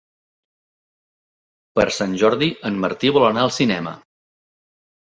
[1.77, 3.99] Per Sant Jordi en Martí vol anar al cinema.